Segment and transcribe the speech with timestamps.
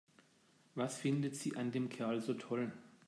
[0.73, 2.71] Was findet sie an dem Kerl so toll?